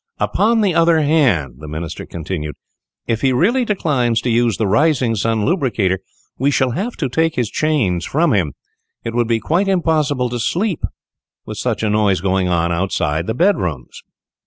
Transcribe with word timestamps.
"Upon 0.17 0.61
the 0.61 0.73
other 0.73 1.01
hand," 1.01 1.61
he 1.63 2.05
continued, 2.07 2.55
"if 3.05 3.21
he 3.21 3.31
really 3.33 3.63
declines 3.65 4.19
to 4.21 4.31
use 4.31 4.57
the 4.57 4.65
Rising 4.65 5.13
Sun 5.13 5.45
Lubricator, 5.45 5.99
we 6.39 6.49
shall 6.49 6.71
have 6.71 6.93
to 6.95 7.07
take 7.07 7.35
his 7.35 7.51
chains 7.51 8.03
from 8.03 8.33
him. 8.33 8.53
It 9.03 9.13
would 9.13 9.27
be 9.27 9.39
quite 9.39 9.67
impossible 9.67 10.29
to 10.29 10.39
sleep, 10.39 10.83
with 11.45 11.59
such 11.59 11.83
a 11.83 11.89
noise 11.91 12.19
going 12.19 12.47
on 12.47 12.71
outside 12.71 13.27
the 13.27 13.35
bedrooms." 13.35 14.01